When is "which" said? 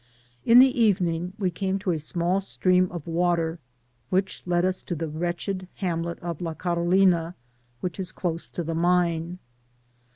4.09-4.41, 7.81-7.99